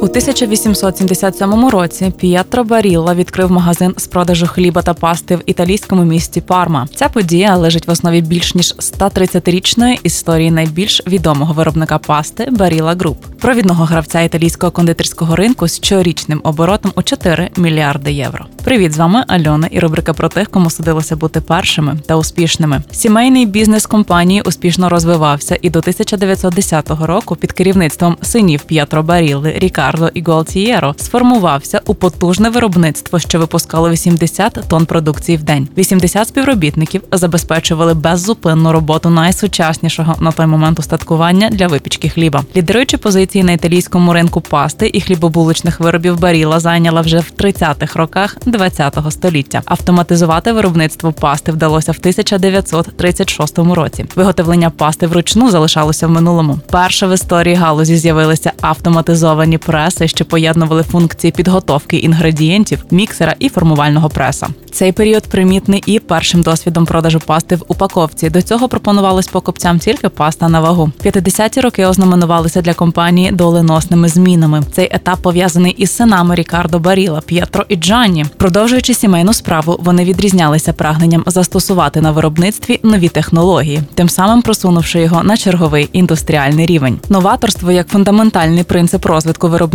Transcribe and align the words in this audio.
У 0.00 0.04
1877 0.04 1.68
році 1.68 2.12
П'єтро 2.18 2.64
Барілла 2.64 3.14
відкрив 3.14 3.50
магазин 3.50 3.94
з 3.96 4.06
продажу 4.06 4.46
хліба 4.46 4.82
та 4.82 4.94
пасти 4.94 5.36
в 5.36 5.42
італійському 5.46 6.04
місті 6.04 6.40
Парма. 6.40 6.88
Ця 6.94 7.08
подія 7.08 7.56
лежить 7.56 7.88
в 7.88 7.90
основі 7.90 8.20
більш 8.20 8.54
ніж 8.54 8.74
130-річної 8.78 10.00
історії 10.02 10.50
найбільш 10.50 11.02
відомого 11.06 11.54
виробника 11.54 11.98
пасти 11.98 12.48
Баріла 12.50 12.94
Груп, 12.94 13.26
провідного 13.40 13.84
гравця 13.84 14.20
італійського 14.20 14.72
кондитерського 14.72 15.36
ринку 15.36 15.68
з 15.68 15.76
щорічним 15.76 16.40
оборотом 16.44 16.92
у 16.96 17.02
4 17.02 17.50
мільярди 17.56 18.12
євро. 18.12 18.46
Привіт, 18.64 18.92
з 18.92 18.98
вами 18.98 19.24
Альона 19.28 19.66
і 19.70 19.78
рубрика 19.78 20.12
про 20.12 20.28
тих, 20.28 20.48
кому 20.48 20.70
судилося 20.70 21.16
бути 21.16 21.40
першими 21.40 21.96
та 22.06 22.16
успішними. 22.16 22.82
Сімейний 22.92 23.46
бізнес 23.46 23.86
компанії 23.86 24.42
успішно 24.46 24.88
розвивався 24.88 25.58
і 25.62 25.70
до 25.70 25.78
1910 25.78 26.90
року 26.90 27.36
під 27.36 27.52
керівництвом 27.52 28.16
синів 28.22 28.62
П'єтро 28.62 29.02
Барілли, 29.02 29.50
Рікардо 29.90 30.10
і 30.14 30.22
Гуалтієро 30.22 30.94
сформувався 30.98 31.80
у 31.86 31.94
потужне 31.94 32.50
виробництво, 32.50 33.18
що 33.18 33.38
випускало 33.38 33.90
80 33.90 34.58
тонн 34.68 34.86
продукції 34.86 35.38
в 35.38 35.42
день. 35.42 35.68
80 35.78 36.28
співробітників 36.28 37.02
забезпечували 37.12 37.94
беззупинну 37.94 38.72
роботу 38.72 39.10
найсучаснішого 39.10 40.16
на 40.20 40.32
той 40.32 40.46
момент 40.46 40.78
устаткування 40.78 41.50
для 41.50 41.66
випічки 41.66 42.08
хліба. 42.08 42.44
Лідеруючи 42.56 42.98
позиції 42.98 43.44
на 43.44 43.52
італійському 43.52 44.12
ринку 44.12 44.40
пасти 44.40 44.90
і 44.94 45.00
хлібобулочних 45.00 45.80
виробів 45.80 46.20
Баріла 46.20 46.60
зайняла 46.60 47.00
вже 47.00 47.18
в 47.18 47.32
30-х 47.38 47.98
роках. 47.98 48.36
ХХ 48.76 49.10
століття. 49.10 49.62
Автоматизувати 49.64 50.52
виробництво 50.52 51.12
пасти 51.12 51.52
вдалося 51.52 51.92
в 51.92 51.96
1936 51.98 53.58
році. 53.58 54.04
Виготовлення 54.16 54.70
пасти 54.70 55.06
вручну 55.06 55.50
залишалося 55.50 56.06
в 56.06 56.10
минулому. 56.10 56.58
Перша 56.70 57.06
в 57.06 57.14
історії 57.14 57.54
галузі 57.54 57.96
з'явилися 57.96 58.52
автоматизовані 58.60 59.58
преси, 59.80 60.08
що 60.08 60.24
поєднували 60.24 60.82
функції 60.82 61.30
підготовки 61.30 61.96
інгредієнтів, 61.96 62.84
міксера 62.90 63.34
і 63.38 63.48
формувального 63.48 64.08
преса. 64.08 64.48
Цей 64.72 64.92
період 64.92 65.22
примітний 65.22 65.82
і 65.86 65.98
першим 65.98 66.42
досвідом 66.42 66.86
продажу 66.86 67.20
пасти 67.26 67.56
в 67.56 67.62
упаковці. 67.68 68.30
До 68.30 68.42
цього 68.42 68.68
пропонувалось 68.68 69.26
покупцям 69.26 69.78
тільки 69.78 70.08
паста 70.08 70.48
на 70.48 70.60
вагу. 70.60 70.90
50-ті 71.04 71.60
роки 71.60 71.86
ознаменувалися 71.86 72.62
для 72.62 72.74
компанії 72.74 73.32
доленосними 73.32 74.08
змінами. 74.08 74.62
Цей 74.72 74.88
етап 74.92 75.18
пов'язаний 75.22 75.72
із 75.72 75.96
синами 75.96 76.34
Рікардо 76.34 76.78
Баріла, 76.78 77.20
П'єтро 77.20 77.64
і 77.68 77.76
Джанні. 77.76 78.26
Продовжуючи 78.36 78.94
сімейну 78.94 79.32
справу, 79.32 79.80
вони 79.82 80.04
відрізнялися 80.04 80.72
прагненням 80.72 81.24
застосувати 81.26 82.00
на 82.00 82.10
виробництві 82.10 82.80
нові 82.82 83.08
технології, 83.08 83.82
тим 83.94 84.08
самим 84.08 84.42
просунувши 84.42 85.00
його 85.00 85.22
на 85.22 85.36
черговий 85.36 85.88
індустріальний 85.92 86.66
рівень. 86.66 86.98
Новаторство 87.08 87.72
як 87.72 87.88
фундаментальний 87.88 88.64
принцип 88.64 89.06
розвитку 89.06 89.48
виробництва 89.48 89.69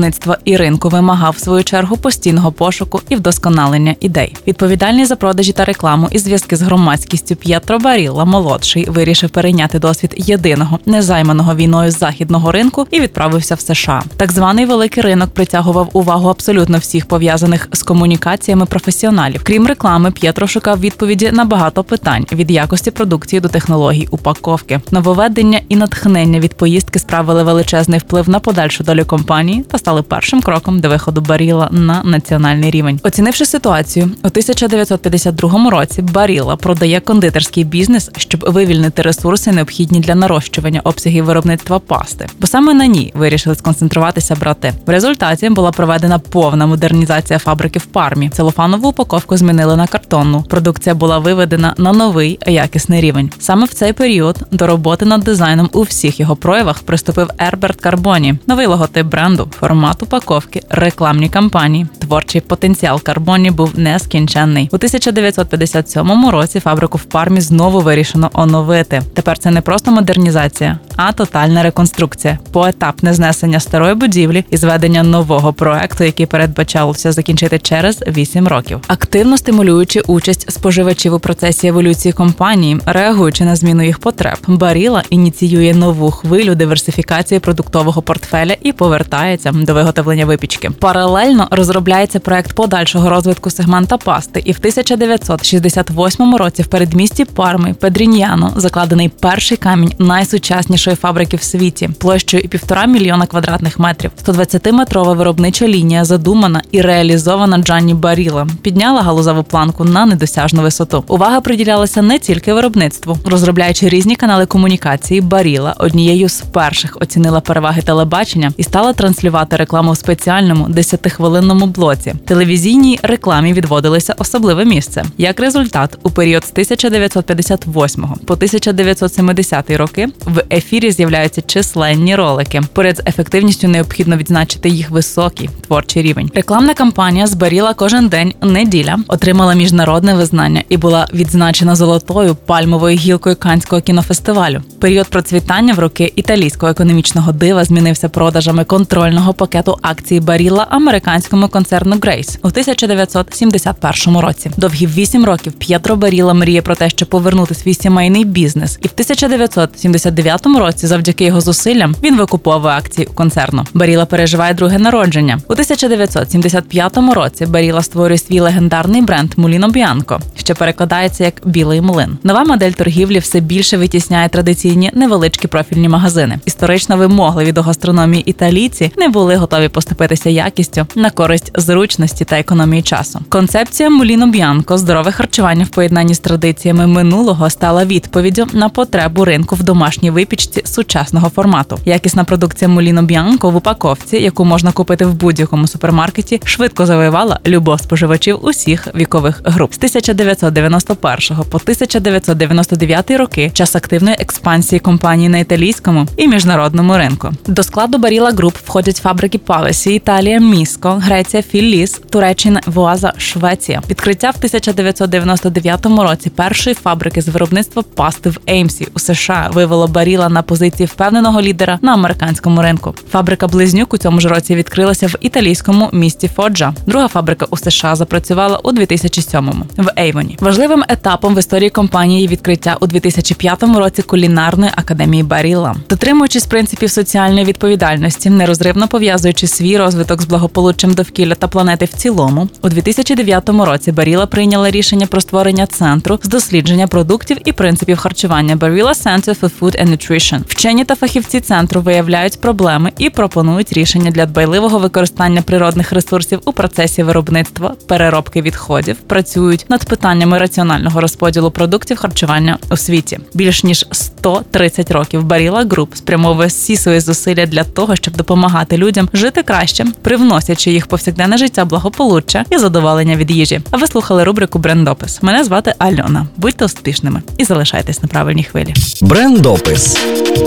і 0.45 0.57
ринку 0.57 0.89
вимагав 0.89 1.33
в 1.38 1.39
свою 1.39 1.63
чергу 1.63 1.97
постійного 1.97 2.51
пошуку 2.51 3.01
і 3.09 3.15
вдосконалення 3.15 3.95
ідей. 3.99 4.35
Відповідальний 4.47 5.05
за 5.05 5.15
продажі 5.15 5.51
та 5.51 5.65
рекламу 5.65 6.07
і 6.11 6.19
зв'язки 6.19 6.55
з 6.55 6.61
громадськістю 6.61 7.35
П'єтро 7.35 7.79
Барілла 7.79 8.25
молодший 8.25 8.89
вирішив 8.89 9.29
перейняти 9.29 9.79
досвід 9.79 10.13
єдиного 10.17 10.79
незайманого 10.85 11.55
війною 11.55 11.91
західного 11.91 12.51
ринку 12.51 12.88
і 12.91 12.99
відправився 12.99 13.55
в 13.55 13.59
США. 13.59 14.03
Так 14.17 14.31
званий 14.31 14.66
великий 14.66 15.03
ринок 15.03 15.29
притягував 15.29 15.89
увагу 15.93 16.29
абсолютно 16.29 16.77
всіх 16.77 17.05
пов'язаних 17.05 17.69
з 17.71 17.83
комунікацією 17.83 18.45
рекомендаціями 18.45 18.66
професіоналів. 18.66 19.41
Крім 19.43 19.67
реклами, 19.67 20.11
П'єтро 20.11 20.47
шукав 20.47 20.79
відповіді 20.79 21.31
на 21.31 21.45
багато 21.45 21.83
питань 21.83 22.25
від 22.31 22.51
якості 22.51 22.91
продукції 22.91 23.39
до 23.39 23.47
технологій 23.47 24.07
упаковки. 24.11 24.79
Нововведення 24.91 25.61
і 25.69 25.75
натхнення 25.75 26.39
від 26.39 26.53
поїздки 26.53 26.99
справили 26.99 27.43
величезний 27.43 27.99
вплив 27.99 28.29
на 28.29 28.39
подальшу 28.39 28.83
долю 28.83 29.05
компанії 29.05 29.63
та 29.63 29.77
стали 29.86 30.02
першим 30.02 30.41
кроком 30.41 30.80
до 30.80 30.89
виходу 30.89 31.22
Баріла 31.22 31.69
на 31.72 32.03
національний 32.03 32.72
рівень. 32.72 33.00
Оцінивши 33.03 33.45
ситуацію, 33.45 34.06
у 34.06 34.28
1952 34.28 35.69
році 35.69 36.01
Баріла 36.01 36.56
продає 36.56 37.00
кондитерський 37.00 37.63
бізнес, 37.63 38.12
щоб 38.18 38.45
вивільнити 38.47 39.01
ресурси, 39.01 39.51
необхідні 39.51 40.00
для 40.00 40.16
нарощування 40.16 40.81
обсягів 40.84 41.25
виробництва 41.25 41.79
пасти, 41.79 42.28
бо 42.40 42.47
саме 42.47 42.74
на 42.74 42.85
ній 42.85 43.12
вирішили 43.16 43.56
сконцентруватися 43.56 44.35
брати. 44.35 44.74
В 44.85 44.90
результаті 44.90 45.50
була 45.50 45.72
проведена 45.72 46.19
повна 46.19 46.66
модернізація 46.66 47.40
фабрики 47.40 47.79
в 47.79 47.85
пармі. 47.85 48.29
Целофанову 48.29 48.90
упаковку 48.90 49.38
змінили 49.38 49.75
на 49.75 49.88
картонну. 49.88 50.44
Продукція 50.50 50.95
була 50.95 51.19
виведена 51.19 51.74
на 51.78 51.94
новий 51.94 52.40
якісний 52.47 53.01
рівень. 53.01 53.31
Саме 53.40 53.66
в 53.66 53.74
цей 53.74 53.94
період 53.94 54.38
до 54.51 54.68
роботи 54.68 55.06
над 55.06 55.22
дизайном 55.22 55.69
у 55.74 55.81
всіх 55.81 56.19
його 56.19 56.35
проявах 56.35 56.84
приступив 56.84 57.29
Ерберт 57.40 57.81
Карбоні, 57.81 58.35
новий 58.47 58.68
логотип 58.68 59.07
бренду, 59.07 59.47
формат 59.75 60.03
упаковки, 60.03 60.62
рекламні 60.69 61.30
кампанії. 61.30 61.88
Творчий 62.05 62.41
потенціал 62.41 63.01
Карбоні 63.01 63.51
був 63.51 63.79
нескінченний. 63.79 64.69
У 64.71 64.75
1957 64.75 66.29
році 66.29 66.59
фабрику 66.59 66.97
в 66.97 67.03
пармі 67.03 67.41
знову 67.41 67.79
вирішено 67.79 68.29
оновити. 68.33 69.01
Тепер 69.13 69.38
це 69.38 69.51
не 69.51 69.61
просто 69.61 69.91
модернізація, 69.91 70.79
а 70.95 71.11
тотальна 71.11 71.63
реконструкція, 71.63 72.39
поетапне 72.51 73.13
знесення 73.13 73.59
старої 73.59 73.95
будівлі 73.95 74.45
і 74.49 74.57
зведення 74.57 75.03
нового 75.03 75.53
проекту, 75.53 76.03
який 76.03 76.25
передбачалося 76.25 77.11
закінчити 77.11 77.59
через 77.59 78.03
8 78.07 78.35
7 78.35 78.47
років, 78.47 78.79
активно 78.88 79.38
стимулюючи 79.38 80.01
участь 80.01 80.51
споживачів 80.51 81.13
у 81.13 81.19
процесі 81.19 81.67
еволюції 81.67 82.11
компанії, 82.11 82.79
реагуючи 82.85 83.45
на 83.45 83.55
зміну 83.55 83.83
їх 83.83 83.99
потреб, 83.99 84.38
Баріла 84.47 85.03
ініціює 85.09 85.73
нову 85.73 86.11
хвилю 86.11 86.55
диверсифікації 86.55 87.39
продуктового 87.39 88.01
портфеля 88.01 88.55
і 88.61 88.71
повертається 88.71 89.51
до 89.51 89.73
виготовлення 89.73 90.25
випічки. 90.25 90.69
Паралельно 90.69 91.47
розробляється 91.95 92.19
проект 92.19 92.53
подальшого 92.53 93.09
розвитку 93.09 93.50
сегмента 93.50 93.97
пасти, 93.97 94.41
і 94.45 94.51
в 94.51 94.57
1968 94.59 96.35
році 96.35 96.61
в 96.61 96.67
передмісті 96.67 97.25
Парми 97.25 97.73
Педріньяно 97.73 98.53
закладений 98.56 99.09
перший 99.09 99.57
камінь 99.57 99.94
найсучаснішої 100.00 100.95
фабрики 100.95 101.38
в 101.38 101.44
світі 101.44 101.89
площею 102.00 102.50
півтора 102.50 102.85
мільйона 102.85 103.25
квадратних 103.25 103.79
метрів. 103.79 104.11
120-метрова 104.25 105.16
виробнича 105.16 105.67
лінія 105.67 106.06
задумана 106.06 106.61
і 106.72 106.81
реалізована 106.81 107.57
Джанні 107.57 107.94
Барі 107.94 108.25
горіла, 108.25 108.47
підняла 108.62 109.01
галузову 109.01 109.44
планку 109.44 109.83
на 109.83 110.06
недосяжну 110.06 110.62
висоту. 110.62 111.03
Увага 111.07 111.41
приділялася 111.41 112.01
не 112.01 112.19
тільки 112.19 112.53
виробництву, 112.53 113.17
розробляючи 113.25 113.89
різні 113.89 114.16
канали 114.16 114.45
комунікації. 114.45 115.22
Баріла 115.22 115.75
однією 115.77 116.29
з 116.29 116.41
перших 116.41 116.97
оцінила 117.01 117.41
переваги 117.41 117.81
телебачення 117.81 118.51
і 118.57 118.63
стала 118.63 118.94
транслювати 118.94 119.56
рекламу 119.56 119.91
в 119.91 119.97
спеціальному 119.97 120.67
10-хвилинному 120.67 121.67
блоці. 121.85 122.13
Телевізійній 122.25 123.00
рекламі 123.03 123.53
відводилося 123.53 124.16
особливе 124.18 124.66
місце. 124.66 125.03
Як 125.18 125.40
результат, 125.40 125.97
у 126.03 126.09
період 126.09 126.46
з 126.46 126.51
1958 126.51 128.06
по 128.25 128.34
1970 128.34 129.69
роки 129.69 130.07
в 130.25 130.44
ефірі 130.51 130.91
з'являються 130.91 131.41
численні 131.41 132.16
ролики. 132.16 132.62
Поряд 132.74 132.97
з 132.97 133.09
ефективністю 133.09 133.68
необхідно 133.68 134.18
відзначити 134.18 134.69
їх 134.69 134.90
високий 134.90 135.50
творчий 135.68 136.03
рівень. 136.03 136.31
Рекламна 136.35 136.74
кампанія 136.74 137.28
збаріла 137.28 137.74
кожен 137.74 138.07
день 138.07 138.34
неділя 138.41 139.00
отримала 139.07 139.53
міжнародне 139.53 140.13
визнання 140.13 140.63
і 140.69 140.78
була 140.78 141.07
відзначена 141.13 141.75
золотою 141.75 142.35
пальмовою 142.35 142.97
гілкою 142.97 143.35
Канського 143.35 143.81
кінофестивалю. 143.81 144.62
Період 144.79 145.07
процвітання 145.07 145.74
в 145.74 145.79
роки 145.79 146.13
італійського 146.16 146.72
економічного 146.72 147.31
дива 147.31 147.63
змінився 147.63 148.09
продажами 148.09 148.63
контрольного 148.63 149.34
пакету 149.34 149.78
акцій 149.81 150.19
Баріла 150.19 150.68
американському 150.69 151.47
концерну 151.47 151.75
Грейс 151.84 152.40
у 152.44 152.47
1971 152.47 154.18
році. 154.18 154.52
Довгі 154.58 154.88
вісім 154.88 155.25
років 155.25 155.53
П'єтро 155.53 155.96
Баріла 155.96 156.34
мріє 156.34 156.62
про 156.62 156.75
те, 156.75 156.90
щоб 156.90 157.09
повернути 157.09 157.56
свій 157.56 157.74
сімейний 157.74 158.25
бізнес, 158.25 158.80
і 158.81 158.88
в 158.88 158.91
1979 158.94 160.46
році, 160.46 160.88
завдяки 160.88 161.25
його 161.25 161.41
зусиллям, 161.41 161.95
він 162.04 162.18
викуповує 162.18 162.74
акції 162.74 163.07
у 163.12 163.13
концерну. 163.13 163.63
Баріла 163.74 164.06
переживає 164.06 164.54
друге 164.54 164.80
народження 164.80 165.39
у 165.48 165.54
1975 165.54 166.98
році. 166.98 167.45
Баріла 167.45 167.81
створює 167.81 168.18
свій 168.18 168.39
легендарний 168.39 169.01
бренд 169.01 169.31
Муліно 169.38 169.69
Біанко, 169.69 170.19
що 170.36 170.56
перекладається 170.56 171.24
як 171.24 171.42
білий 171.45 171.81
млин. 171.81 172.18
Нова 172.24 172.44
модель 172.44 172.71
торгівлі 172.71 173.19
все 173.19 173.39
більше 173.39 173.78
витісняє 173.78 174.30
традиційні 174.30 174.92
невеличкі 174.94 175.48
профільні 175.48 175.89
магазини. 175.89 176.39
Історично 176.45 176.98
вимогливі 176.98 177.51
до 177.51 177.62
гастрономії 177.62 178.24
італійці 178.30 178.92
не 178.98 179.10
були 179.10 179.36
готові 179.36 179.69
поступитися 179.69 180.30
якістю 180.30 180.88
на 180.95 181.10
користь 181.10 181.51
зручності 181.65 182.25
та 182.25 182.39
економії 182.39 182.81
часу. 182.81 183.19
Концепція 183.29 183.89
Муліно 183.89 184.27
Біанко 184.27 184.77
здорове 184.77 185.12
харчування 185.12 185.65
в 185.65 185.67
поєднанні 185.67 186.13
з 186.13 186.19
традиціями 186.19 186.88
минулого 186.88 187.50
стала 187.50 187.85
відповіддю 187.85 188.47
на 188.53 188.69
потребу 188.69 189.25
ринку 189.25 189.56
в 189.56 189.63
домашній 189.63 190.12
випічці 190.12 190.62
сучасного 190.65 191.29
формату. 191.29 191.79
Якісна 191.85 192.23
продукція 192.23 192.69
Моліно 192.69 193.03
Б'янко 193.03 193.50
в 193.50 193.56
упаковці, 193.56 194.17
яку 194.17 194.45
можна 194.45 194.71
купити 194.71 195.06
в 195.06 195.13
будь-якому 195.13 195.67
супермаркеті, 195.67 196.41
швидко 196.44 196.85
завоювала 196.85 197.39
любов 197.45 197.79
споживачів 197.79 198.45
усіх 198.45 198.95
вікових 198.95 199.41
груп. 199.45 199.73
З 199.73 199.77
1991 199.77 201.38
по 201.50 201.57
1999 201.57 203.11
роки 203.11 203.51
час 203.53 203.75
активної 203.75 204.15
експансії 204.19 204.79
компанії 204.79 205.29
на 205.29 205.38
італійському 205.38 206.07
і 206.18 206.27
міжнародному 206.27 206.97
ринку. 206.97 207.29
До 207.47 207.63
складу 207.63 207.97
Баріла 207.97 208.31
Груп 208.31 208.57
входять 208.65 208.97
фабрики 208.97 209.38
Палесі, 209.38 209.94
Італія, 209.94 210.39
Міско, 210.39 210.89
Греція, 210.89 211.44
Філіс, 211.56 212.02
Туреччина, 212.10 212.62
Вуаза, 212.66 213.13
Швеція. 213.18 213.81
Відкриття 213.90 214.30
в 214.30 214.36
1999 214.38 215.86
році 215.86 216.30
першої 216.30 216.74
фабрики 216.74 217.22
з 217.22 217.28
виробництва 217.28 217.84
пасти 217.96 218.30
в 218.30 218.40
Еймсі 218.50 218.88
у 218.96 219.00
США 219.00 219.50
вивело 219.54 219.88
Баріла 219.88 220.30
на 220.30 220.42
позиції 220.42 220.88
впевненого 220.88 221.42
лідера 221.42 221.80
на 221.81 221.94
американському 221.94 222.62
ринку. 222.62 222.96
Фабрика 223.12 223.48
Близнюк 223.48 223.94
у 223.94 223.98
цьому 223.98 224.19
ж 224.19 224.28
році 224.28 224.56
відкрилася 224.56 225.07
в 225.07 225.16
італійському 225.22 225.90
місті 225.94 226.28
Фоджа. 226.28 226.74
Друга 226.86 227.07
фабрика 227.07 227.46
у 227.50 227.57
США 227.57 227.96
запрацювала 227.96 228.57
у 228.57 228.72
2007-му 228.72 229.66
в 229.78 229.92
Ейвоні. 230.00 230.38
Важливим 230.40 230.84
етапом 230.88 231.36
в 231.36 231.40
історії 231.40 231.69
компанії 231.69 232.28
відкриття 232.28 232.78
у 232.80 232.88
2005 232.88 233.63
році 233.63 234.02
кулінарної 234.02 234.72
академії 234.75 235.24
Баріла, 235.24 235.75
дотримуючись 235.90 236.46
принципів 236.46 236.92
соціальної 236.92 237.46
відповідальності, 237.46 238.30
нерозривно 238.30 238.88
пов'язуючи 238.88 239.48
свій 239.48 239.78
розвиток 239.78 240.22
з 240.22 240.25
благополуччям 240.25 240.94
довкілля 240.94 241.36
та 241.36 241.44
планети 241.47 241.86
в 241.86 241.94
цілому, 241.94 242.50
у 242.62 242.69
2009 242.69 243.50
році 243.50 243.92
Баріла 243.92 244.25
прийняла 244.25 244.71
рішення 244.71 245.06
про 245.06 245.21
створення 245.21 245.65
центру 245.65 246.19
з 246.24 246.27
дослідження 246.27 246.88
продуктів 246.88 247.38
і 247.45 247.51
принципів 247.51 247.97
харчування 247.97 248.56
Barilla 248.56 249.06
Center 249.06 249.39
for 249.39 249.51
Food 249.59 249.83
and 249.83 249.89
Nutrition. 249.89 250.42
Вчені 250.47 250.86
та 250.86 250.95
фахівці 250.95 251.39
центру 251.39 251.81
виявляють 251.81 252.42
проблеми 252.42 252.92
і 252.97 253.09
пропонують 253.09 253.74
рішення 253.74 254.12
для 254.12 254.25
дбайливого 254.25 254.80
використання 254.80 255.42
природних 255.42 255.92
ресурсів 255.92 256.39
у 256.45 256.51
процесі 256.51 257.03
виробництва, 257.03 257.75
переробки 257.88 258.42
відходів, 258.42 258.95
працюють 258.95 259.65
над 259.69 259.86
питаннями 259.86 260.38
раціонального 260.38 261.01
розподілу 261.01 261.51
продуктів 261.51 261.97
харчування 261.97 262.57
у 262.71 262.77
світі. 262.77 263.19
Більш 263.33 263.63
ніж 263.63 263.86
130 263.92 264.92
років 264.92 265.24
Barilla 265.24 265.68
Group 265.68 265.95
спрямовує 265.95 266.47
всі 266.47 266.77
свої 266.77 267.00
зусилля 267.00 267.45
для 267.45 267.63
того, 267.63 267.95
щоб 267.95 268.15
допомагати 268.15 268.77
людям 268.77 269.09
жити 269.13 269.44
краще, 269.44 269.86
привносячи 270.01 270.71
їх 270.71 270.88
повсякденне 270.88 271.34
життя 271.37 271.65
благополуччя 271.65 272.45
і 272.49 272.57
задоволення 272.57 273.15
від 273.15 273.31
їжі. 273.31 273.61
А 273.71 273.77
ви 273.77 273.87
слухали 273.87 274.23
рубрику 274.23 274.59
Брендопис. 274.59 275.23
Мене 275.23 275.43
звати 275.43 275.73
Альона. 275.77 276.27
Будьте 276.37 276.65
успішними 276.65 277.21
і 277.37 277.45
залишайтесь 277.45 278.03
на 278.03 278.07
правильній 278.07 278.43
хвилі. 278.43 278.73
Брендопис. 279.01 279.97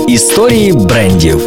Історії 0.07 0.73
брендів. 0.73 1.41